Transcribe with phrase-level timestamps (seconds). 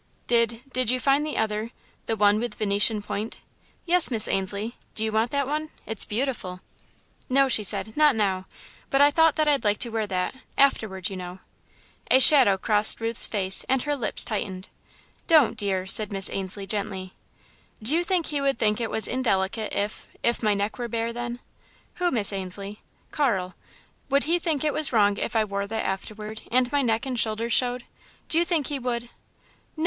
[0.25, 1.69] "Did did you find the other
[2.07, 3.41] the one with Venetian point?"
[3.85, 6.59] "Yes, Miss Ainslie, do you want that one It's beautiful."
[7.29, 8.47] "No," she said, "not now,
[8.89, 11.37] but I thought that I'd like to wear that afterward, you know."
[12.09, 14.69] A shadow crossed Ruth's face and her lips tightened.
[15.27, 17.13] "Don't, dear," said Miss Ainslie, gently.
[17.79, 21.13] "Do you think he would think it was indelicate if if my neck were bare
[21.13, 21.39] then?"
[21.97, 22.81] "Who, Miss Ainslie?"
[23.11, 23.53] "Carl.
[24.09, 27.19] Would he think it was wrong if I wore that afterward, and my neck and
[27.19, 27.83] shoulders showed?
[28.29, 29.03] Do you think he would?"
[29.75, 29.79] "No!"